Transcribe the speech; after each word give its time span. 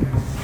Okay. 0.00 0.37